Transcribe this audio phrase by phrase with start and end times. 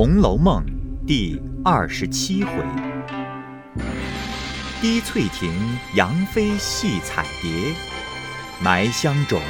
[0.00, 0.64] 红楼梦》
[1.08, 2.52] 第二十七回：
[4.80, 5.52] 滴翠亭
[5.96, 7.74] 杨妃戏彩蝶，
[8.62, 9.42] 埋香冢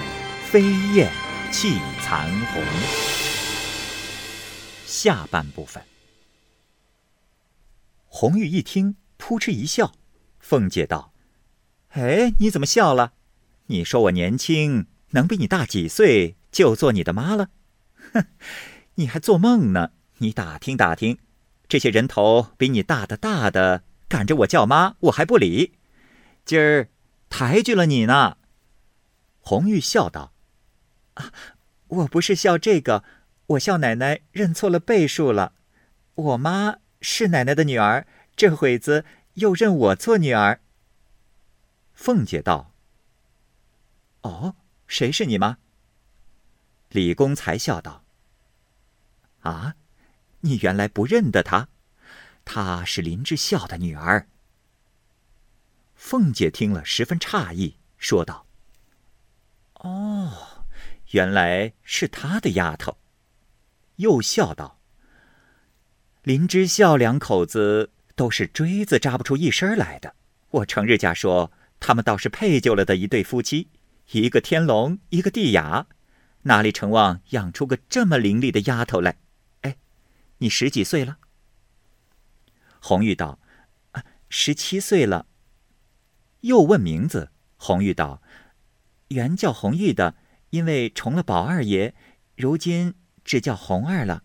[0.51, 0.63] 飞
[0.95, 1.13] 燕
[1.53, 2.63] 泣残红。
[4.87, 5.83] 下半部分。
[8.07, 9.93] 红玉一听，扑哧一笑。
[10.41, 11.13] 凤姐道
[11.93, 13.13] ：“哎，你怎么笑了？
[13.67, 17.51] 你说我年轻，能比你大几岁就做你的妈了？
[18.15, 18.25] 哼，
[18.97, 19.91] 你还做梦呢！”
[20.21, 21.19] 你打听打听，
[21.69, 25.75] 这些人头比你大的大的，赶着我叫妈，我还不理。
[26.45, 26.89] 今儿
[27.31, 28.37] 抬举了你呢。
[29.41, 30.33] 红玉笑道
[31.15, 31.33] ：“啊，
[31.87, 33.05] 我不是笑这个，
[33.47, 35.53] 我笑奶奶认错了辈数了。
[36.15, 40.61] 我妈是奶奶的女儿，这会子又认我做女儿。”
[41.95, 42.73] 凤姐道
[44.23, 44.57] ：“哦，
[44.87, 45.59] 谁是你妈？”
[46.91, 48.03] 李公才笑道
[49.43, 49.77] ：“啊。”
[50.41, 51.69] 你原来不认得她，
[52.45, 54.29] 她是林之孝的女儿。
[55.95, 58.47] 凤姐听了十分诧异，说道
[59.75, 60.65] ：“哦，
[61.11, 62.97] 原来是他的丫头。”
[63.97, 64.81] 又笑道
[66.23, 70.15] ：“林之孝两口子都是锥子扎不出一身来的。
[70.51, 73.69] 我成日家说，他们倒是配就了的一对夫妻，
[74.13, 75.87] 一个天龙，一个地雅，
[76.43, 79.19] 哪里成望养出个这么伶俐的丫头来？”
[80.39, 81.19] 你十几岁了？
[82.81, 83.41] 红玉道：“，
[84.31, 85.27] 十七岁了。”
[86.43, 87.33] 又问名字。
[87.57, 88.23] 红玉道
[89.09, 90.15] ：“原叫红玉的，
[90.51, 91.93] 因为重了宝二爷，
[92.37, 92.95] 如今
[93.25, 94.23] 只叫红儿了。”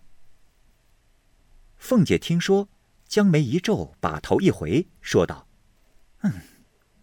[1.76, 2.70] 凤姐听说，
[3.08, 5.48] 将眉一皱，把头一回，说道
[6.22, 6.32] ：“嗯，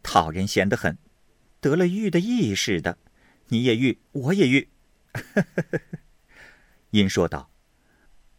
[0.04, 0.96] 讨人嫌得很，
[1.60, 2.96] 得了玉的意似的。
[3.48, 4.70] 你也玉，我也玉。
[6.90, 7.50] ”因说道：“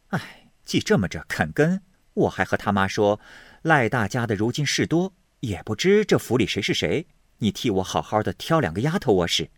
[0.08, 0.38] 哎。”
[0.72, 1.82] 既这么着肯跟，
[2.14, 3.20] 我还和他妈说，
[3.62, 7.08] 赖大家的如今事多，也不知这府里谁是谁。
[7.40, 9.52] 你替我好好的挑两个丫头，我是。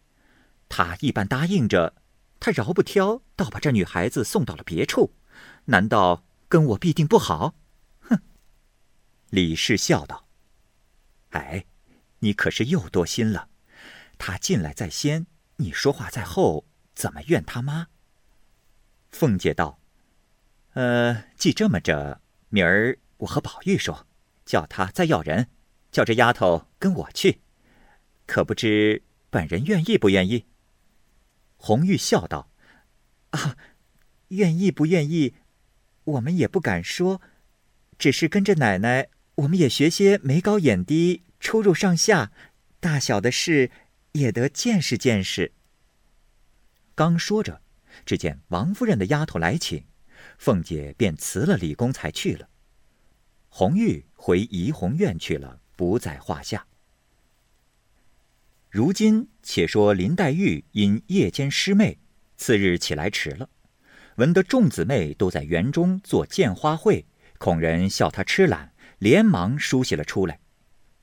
[0.69, 1.93] 他一般答应着，
[2.39, 5.13] 他饶不挑，倒把这女孩子送到了别处，
[5.65, 7.53] 难道跟我必定不好？
[7.99, 8.19] 哼！
[9.29, 10.25] 李氏笑道
[11.29, 11.67] ：“哎，
[12.21, 13.49] 你可是又多心了。
[14.17, 17.89] 他进来在先，你说话在后，怎么怨他妈？”
[19.13, 19.77] 凤姐道。
[20.73, 24.07] 呃，既这么着，明儿我和宝玉说，
[24.45, 25.47] 叫他再要人，
[25.91, 27.41] 叫这丫头跟我去，
[28.25, 30.45] 可不知本人愿意不愿意？
[31.57, 32.49] 红玉笑道
[33.31, 33.55] ：“啊，
[34.29, 35.35] 愿意不愿意，
[36.05, 37.21] 我们也不敢说，
[37.99, 42.31] 只是跟着奶奶，我们也学些眉高眼低、出入上下，
[42.79, 43.69] 大小的事
[44.13, 45.53] 也得见识见识。”
[46.95, 47.61] 刚说着，
[48.05, 49.85] 只见王夫人的丫头来请。
[50.37, 52.49] 凤姐便辞了李公才去了，
[53.49, 56.65] 红玉回怡红院去了，不在话下。
[58.69, 61.97] 如今且说林黛玉因夜间失寐，
[62.35, 63.49] 次日起来迟了，
[64.15, 67.05] 闻得众姊妹都在园中做见花会，
[67.37, 70.39] 恐人笑她痴懒，连忙梳洗了出来。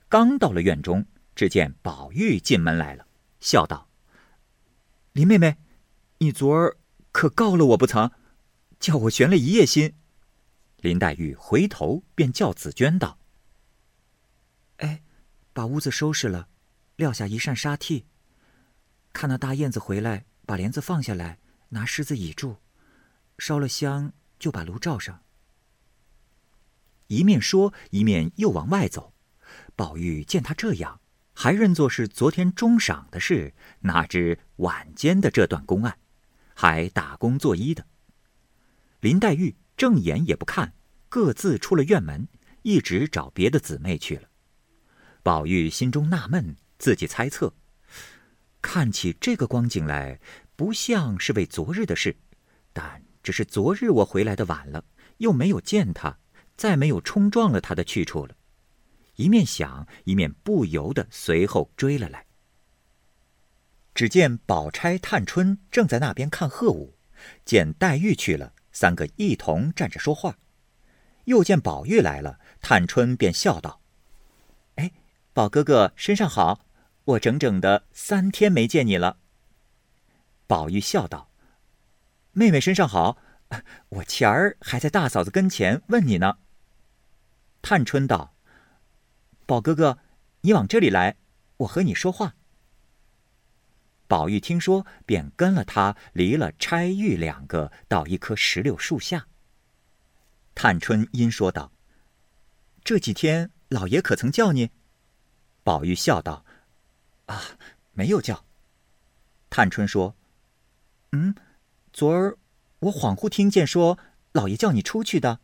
[0.08, 3.06] 刚到了院中，只见宝玉进门来了，
[3.38, 3.88] 笑道
[5.12, 5.56] ：“林妹妹，
[6.18, 6.76] 你昨儿
[7.12, 8.10] 可告了我不曾？”
[8.80, 9.94] 叫我悬了一夜心，
[10.78, 13.18] 林黛玉回头便叫紫娟道
[14.78, 15.02] ：“哎，
[15.52, 16.48] 把屋子收拾了，
[16.96, 18.04] 撂下一扇纱屉。
[19.12, 22.56] 看那大燕子回来，把帘子放下来，拿狮子倚住，
[23.38, 25.22] 烧了香，就把炉罩上。”
[27.08, 29.12] 一面说，一面又往外走。
[29.76, 31.02] 宝玉见他这样，
[31.34, 35.98] 还认作是昨天中晌的事，哪知晚间的这段公案，
[36.54, 37.86] 还打工作揖的。
[39.00, 40.74] 林黛玉正眼也不看，
[41.08, 42.28] 各自出了院门，
[42.62, 44.28] 一直找别的姊妹去了。
[45.22, 47.54] 宝玉心中纳闷，自己猜测：
[48.60, 50.20] 看起这个光景来，
[50.54, 52.14] 不像是为昨日的事，
[52.72, 54.84] 但只是昨日我回来的晚了，
[55.18, 56.18] 又没有见他，
[56.56, 58.36] 再没有冲撞了他的去处了。
[59.16, 62.26] 一面想，一面不由得随后追了来。
[63.94, 66.96] 只见宝钗、探春正在那边看鹤舞，
[67.44, 68.54] 见黛玉去了。
[68.72, 70.38] 三个一同站着说话，
[71.24, 73.80] 又见宝玉来了，探春便笑道
[74.76, 74.92] ：“哎，
[75.32, 76.60] 宝哥哥身上好，
[77.04, 79.18] 我整整的三天没见你了。”
[80.46, 81.30] 宝玉笑道
[82.32, 83.18] ：“妹妹身上好，
[83.88, 86.38] 我前儿还在大嫂子跟前问你呢。”
[87.62, 88.34] 探春道
[89.46, 89.98] ：“宝哥哥，
[90.40, 91.16] 你往这里来，
[91.58, 92.34] 我和你说话。”
[94.10, 99.28] 宝玉听说，便跟了他离了钗玉两个，到一棵石榴树下。
[100.52, 101.70] 探春因说道
[102.82, 104.72] ：“这几天老爷可曾叫你？”
[105.62, 106.44] 宝玉笑道
[107.26, 107.40] ：“啊，
[107.92, 108.44] 没有叫。”
[109.48, 110.16] 探春说
[111.12, 111.36] ：“嗯，
[111.92, 112.36] 昨儿
[112.80, 113.96] 我恍惚听见说
[114.32, 115.38] 老爷叫你出去的。”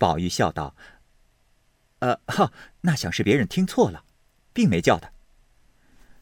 [0.00, 0.74] 宝玉笑道
[2.00, 2.50] ：“呃，哈，
[2.80, 4.06] 那想是别人听错了，
[4.54, 5.12] 并没叫的。”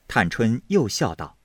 [0.08, 1.36] 探春又笑道：“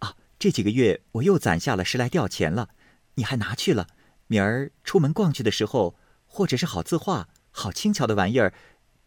[0.00, 2.70] 啊，这几个月我又攒下了十来吊钱了，
[3.14, 3.86] 你还拿去了。
[4.26, 5.94] 明儿出门逛去的时候，
[6.26, 8.54] 或者是好字画、好轻巧的玩意儿，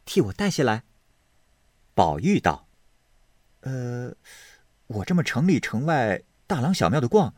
[0.05, 0.83] 替我带下来。”
[1.95, 2.67] 宝玉道
[3.61, 4.13] ：“呃，
[4.85, 7.33] 我这么城里城外大廊小庙的逛，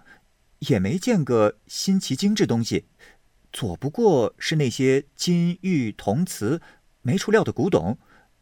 [0.60, 2.88] 也没见个新奇精致东西，
[3.54, 6.62] 左不过是那些金玉铜瓷、
[7.02, 7.98] 没出料的古董，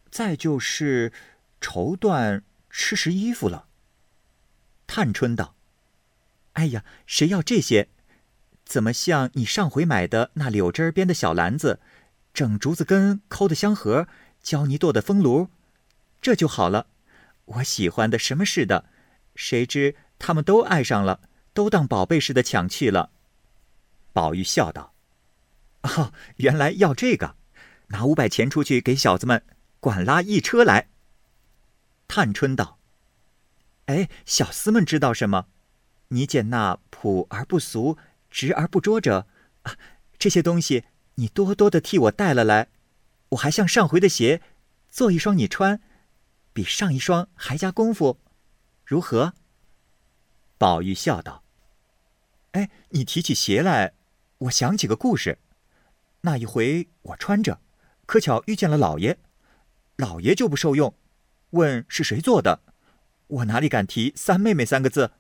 [0.09, 1.13] 再就是
[1.61, 2.41] 绸缎。”
[2.77, 3.67] 吃食衣服了。
[4.85, 5.55] 探春道
[6.53, 7.87] ：“哎呀，谁要这些？
[8.65, 11.79] 怎么像你上回买的那柳枝编的小篮子，
[12.33, 14.09] 整竹子根抠的香盒，
[14.43, 15.49] 胶泥剁的风炉，
[16.21, 16.87] 这就好了。
[17.45, 18.89] 我喜欢的什么似的，
[19.35, 21.21] 谁知他们都爱上了，
[21.53, 23.09] 都当宝贝似的抢去了。”
[24.11, 24.93] 宝玉笑道
[25.83, 27.37] ：“哦，原来要这个，
[27.87, 29.41] 拿五百钱出去给小子们，
[29.79, 30.89] 管拉一车来。”
[32.07, 32.79] 探春道
[33.87, 35.47] ：“哎，小厮们知道什么？
[36.09, 37.97] 你捡那朴而不俗、
[38.29, 39.27] 直而不拙者，
[39.63, 39.75] 啊，
[40.19, 40.85] 这些东西
[41.15, 42.69] 你多多的替我带了来。
[43.29, 44.41] 我还像上回的鞋，
[44.89, 45.81] 做一双你穿，
[46.53, 48.19] 比上一双还加功夫，
[48.85, 49.33] 如何？”
[50.57, 51.43] 宝玉笑道
[52.53, 53.93] ：“哎，你提起鞋来，
[54.37, 55.39] 我想起个故事。
[56.21, 57.59] 那一回我穿着，
[58.05, 59.17] 可巧遇见了老爷，
[59.97, 60.95] 老爷就不受用。”
[61.51, 62.61] 问是谁做的，
[63.27, 65.11] 我哪里敢提“三妹妹”三个字，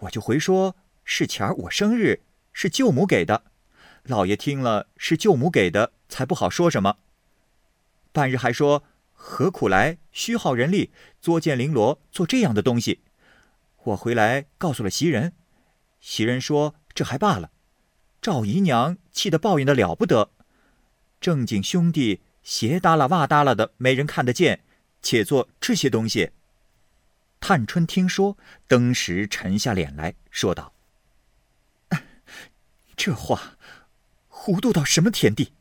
[0.00, 2.20] 我就回说是前儿我生日，
[2.52, 3.44] 是舅母给的。
[4.04, 6.96] 老爷听了是舅母给的，才不好说什么。
[8.12, 8.82] 半日还说
[9.12, 13.02] 何苦来虚耗人力，作践绫罗做这样的东西。
[13.84, 15.34] 我回来告诉了袭人，
[16.00, 17.50] 袭人说这还罢了。
[18.20, 20.30] 赵姨娘气得抱怨的了不得，
[21.20, 24.64] 正经兄弟鞋耷拉袜耷拉的，没人看得见。
[25.02, 26.30] 且做这些东西。
[27.40, 28.36] 探春听说，
[28.66, 30.74] 登时沉下脸来说道
[32.96, 33.56] ：“这话
[34.26, 35.52] 糊涂到什么田地？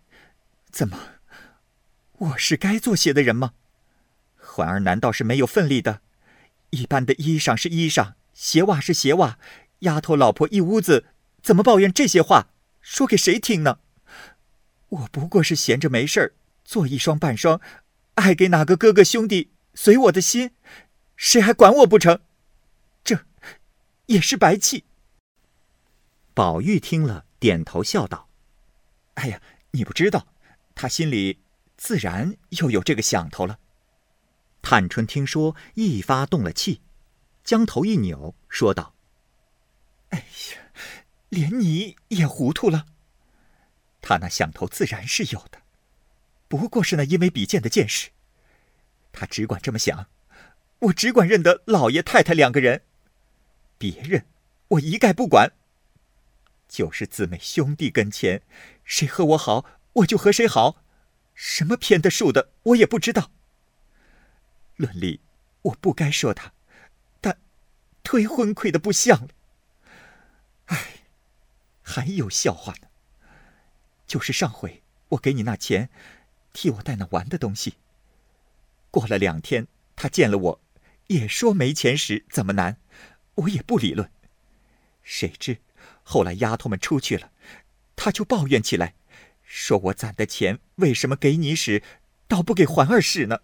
[0.71, 0.97] 怎么，
[2.13, 3.53] 我是该做鞋的人吗？
[4.37, 6.01] 环儿难道是没有份力的？
[6.71, 9.37] 一般的衣裳是衣裳，鞋袜是鞋袜，
[9.79, 11.05] 丫头老婆一屋子，
[11.43, 12.49] 怎么抱怨这些话？
[12.81, 13.79] 说给谁听呢？
[14.89, 16.33] 我不过是闲着没事儿，
[16.63, 17.61] 做一双半双。”
[18.17, 20.51] 爱给哪个哥哥兄弟随我的心，
[21.15, 22.19] 谁还管我不成？
[23.03, 23.25] 这
[24.07, 24.85] 也是白气。
[26.33, 28.27] 宝玉听了，点头笑道
[29.15, 30.27] ：“哎呀，你不知道，
[30.73, 31.43] 他心里
[31.77, 33.59] 自然又有这个想头了。”
[34.63, 36.81] 探春听说，一发动了气，
[37.43, 38.95] 将头一扭，说道
[40.09, 40.71] ：“哎呀，
[41.29, 42.87] 连你也糊涂了。
[44.01, 45.61] 他那想头自然是有的。”
[46.47, 48.09] 不过是那因为比剑的见识，
[49.11, 50.07] 他只管这么想，
[50.79, 52.83] 我只管认得老爷太太两个人，
[53.77, 54.25] 别人
[54.69, 55.51] 我一概不管。
[56.67, 58.41] 就是姊妹兄弟跟前，
[58.83, 60.83] 谁和我好，我就和谁好，
[61.33, 63.31] 什么偏的竖的，我也不知道。
[64.75, 65.21] 论理
[65.63, 66.53] 我不该说他，
[67.21, 67.37] 但
[68.03, 69.29] 忒昏聩的不像了。
[70.65, 71.03] 唉，
[71.81, 72.87] 还有笑话呢。
[74.05, 75.89] 就是上回我给你那钱。
[76.59, 77.75] 替我带那玩的东西。
[78.89, 80.61] 过了两天，他见了我，
[81.05, 82.77] 也说没钱时怎么难，
[83.35, 84.09] 我也不理论。
[85.03, 85.59] 谁知
[86.01, 87.31] 后来丫头们出去了，
[87.95, 88.95] 他就抱怨起来，
[89.43, 91.83] 说我攒的钱为什么给你使，
[92.27, 93.41] 倒不给环儿使呢？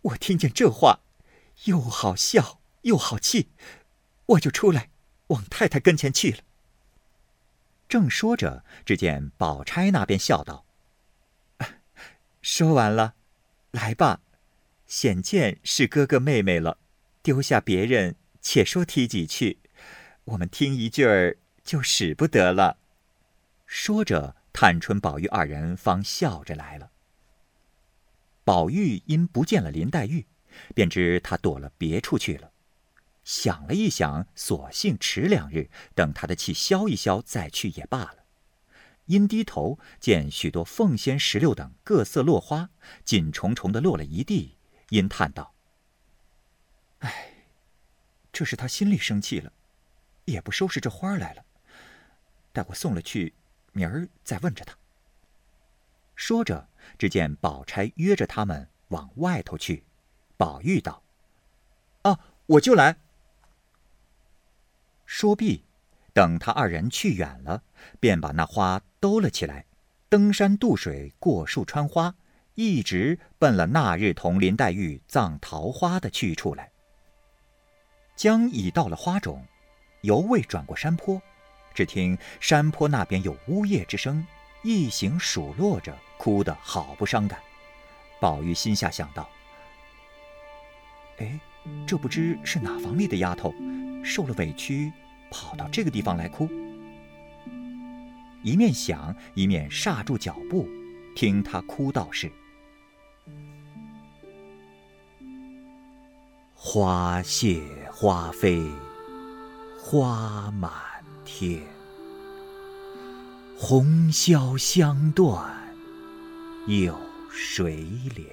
[0.00, 1.00] 我听见这话，
[1.64, 3.50] 又好笑又好气，
[4.24, 4.88] 我就出来
[5.26, 6.38] 往太太跟前去了。
[7.90, 10.64] 正说着，只见宝钗那边笑道。
[12.42, 13.14] 说完了，
[13.70, 14.20] 来吧，
[14.88, 16.78] 显见是哥哥妹妹了。
[17.22, 19.60] 丢下别人，且说提几句，
[20.24, 22.78] 我们听一句儿就使不得了。
[23.64, 26.90] 说着，探春、宝玉二人方笑着来了。
[28.42, 30.26] 宝玉因不见了林黛玉，
[30.74, 32.50] 便知她躲了别处去了。
[33.22, 38.21] 想了一想，索性迟两日，等她的气消一消再去也罢了。
[39.12, 42.70] 因低头见许多凤仙、石榴等各色落花
[43.04, 44.56] 紧重重的落了一地，
[44.88, 45.54] 因叹道
[47.00, 47.34] ：“哎，
[48.32, 49.52] 这是他心里生气了，
[50.24, 51.44] 也不收拾这花来了。
[52.54, 53.34] 待我送了去，
[53.72, 54.74] 明儿再问着他。
[56.14, 59.84] 说着，只见宝钗约着他们往外头去。
[60.38, 61.02] 宝玉道
[62.00, 62.96] ：“啊，我就来。”
[65.04, 65.66] 说毕，
[66.12, 67.62] 等他二人去远了，
[67.98, 69.64] 便把那花兜了起来，
[70.08, 72.14] 登山渡水，过树穿花，
[72.54, 76.70] 一直奔了那日同林黛玉葬桃花的去处来。
[78.14, 79.42] 将已到了花冢，
[80.02, 81.20] 犹未转过山坡，
[81.74, 84.24] 只听山坡那边有呜咽之声，
[84.62, 87.40] 一行数落着，哭得好不伤感。
[88.20, 89.28] 宝玉心下想到。
[91.18, 91.40] 哎，
[91.86, 93.52] 这不知是哪房里的丫头，
[94.04, 94.92] 受了委屈，
[95.32, 96.48] 跑到这个地方来哭。
[98.42, 100.68] 一面想，一面刹住脚步，
[101.16, 102.30] 听他哭道：“是
[106.54, 108.62] 花谢花飞，
[109.78, 110.70] 花满
[111.24, 111.62] 天，
[113.56, 115.50] 红消香断，
[116.66, 116.98] 有
[117.30, 118.26] 谁怜？”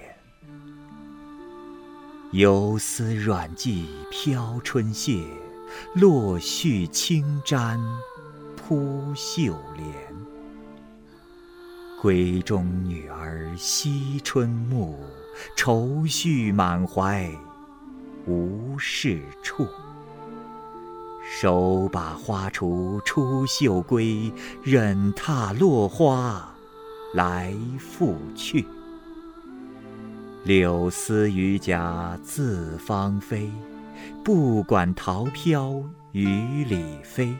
[2.32, 5.26] 游丝软髻飘春榭，
[5.94, 7.80] 落絮轻沾
[8.56, 9.86] 扑绣帘。
[12.02, 14.96] 闺中女儿惜春暮，
[15.56, 17.30] 愁绪满怀
[18.26, 19.68] 无是处。
[21.42, 24.32] 手把花锄出绣归，
[24.64, 26.56] 忍踏落花
[27.14, 28.66] 来复去。
[30.44, 33.52] 柳丝榆荚自芳菲，
[34.24, 37.36] 不管桃飘雨里飞。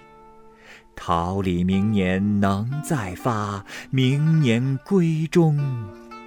[0.96, 5.58] 桃李明年能再发，明年闺中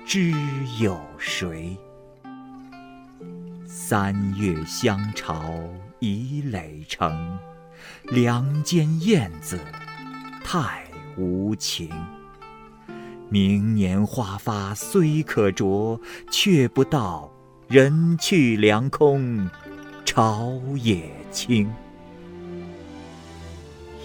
[0.06, 0.32] 知
[0.80, 1.76] 有谁？
[3.66, 5.44] 三月香巢
[5.98, 7.38] 已垒成，
[8.04, 9.58] 梁间燕子
[10.42, 10.84] 太
[11.16, 11.90] 无情。
[13.28, 17.30] 明年花发虽可啄，却不到
[17.68, 19.48] 人去梁空，
[20.14, 21.72] 朝野青。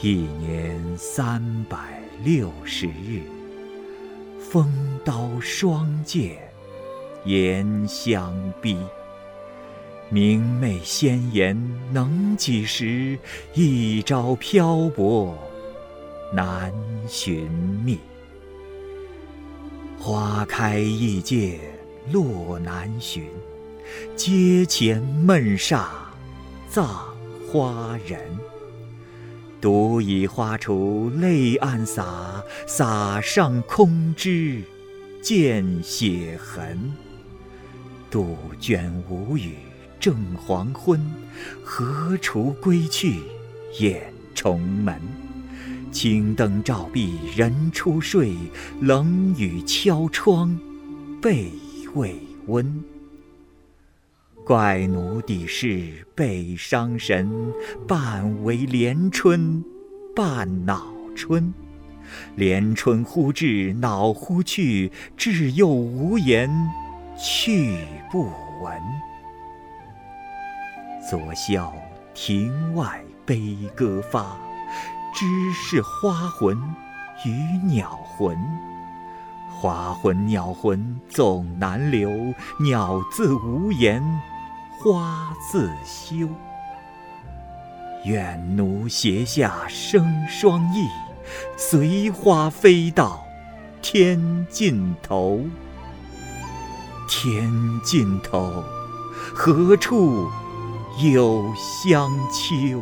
[0.02, 3.24] 一年三百六十日，
[4.40, 4.72] 风
[5.04, 6.38] 刀霜剑
[7.26, 8.78] 严相逼。
[10.08, 11.62] 明媚鲜妍
[11.92, 13.20] 能几时？
[13.54, 15.38] 一朝漂泊
[16.32, 16.74] 难
[17.06, 17.52] 寻
[17.84, 18.00] 觅。
[20.00, 21.60] 花开易见
[22.14, 23.28] 落难寻，
[24.16, 25.86] 阶前闷煞
[26.70, 27.06] 葬
[27.48, 28.20] 花人。
[29.60, 34.62] 独倚花锄泪暗洒，洒上空枝
[35.22, 36.94] 见血痕。
[38.10, 39.56] 杜鹃无语
[40.00, 41.04] 正黄昏，
[41.64, 43.22] 何处归去
[43.80, 45.02] 掩重门？
[45.92, 48.36] 青灯照壁人初睡，
[48.80, 50.56] 冷雨敲窗
[51.20, 51.52] 被
[51.96, 52.16] 未
[52.46, 52.84] 温。
[54.48, 57.52] 怪奴底事背伤神，
[57.86, 59.62] 半为连春
[60.16, 60.88] 半恼
[61.18, 61.54] 春。
[62.38, 66.50] 连春忽至恼忽去，至又无言
[67.20, 67.78] 去
[68.10, 68.32] 不
[68.64, 68.82] 闻。
[71.10, 71.74] 昨宵
[72.14, 74.38] 庭外悲歌发。
[75.14, 76.58] 知是花魂
[77.26, 78.38] 与鸟魂，
[79.50, 82.10] 花魂鸟魂总难留。
[82.62, 84.02] 鸟自无言，
[84.80, 86.28] 花自羞。
[88.06, 90.88] 愿奴胁下生双翼，
[91.58, 93.24] 随花飞到
[93.82, 95.42] 天尽头。
[97.10, 97.50] 天
[97.84, 98.64] 尽头，
[99.34, 100.30] 何处
[101.00, 102.82] 有香丘？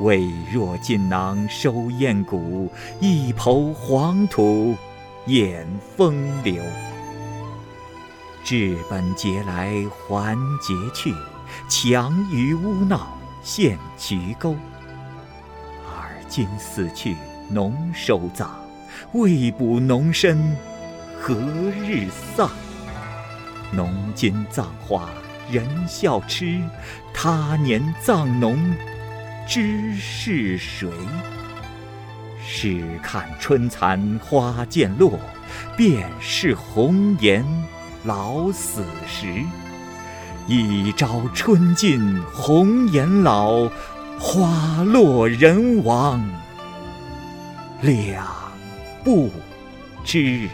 [0.00, 2.70] 未若锦囊收燕骨，
[3.00, 4.74] 一抔黄土
[5.26, 6.62] 掩风流。
[8.42, 11.14] 至本节来还节去，
[11.68, 13.00] 强于污淖
[13.42, 14.56] 陷渠沟。
[15.86, 17.16] 而今死去
[17.48, 18.48] 农收葬，
[19.12, 20.56] 未卜农身
[21.20, 22.50] 何日丧？
[23.72, 25.08] 农今葬花
[25.50, 26.60] 人笑痴，
[27.14, 28.58] 他年葬农。
[29.46, 30.88] 知是谁？
[32.42, 35.18] 试看春残花渐落，
[35.76, 37.44] 便是红颜
[38.04, 39.44] 老死时。
[40.46, 43.68] 一朝春尽红颜老，
[44.18, 46.28] 花落人亡
[47.82, 48.26] 两
[49.04, 49.30] 不
[50.04, 50.48] 知。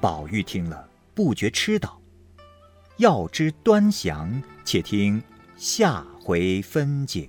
[0.00, 2.00] 宝玉听了，不觉痴倒。
[2.96, 5.22] 要知端详，且听
[5.56, 7.28] 下回分解。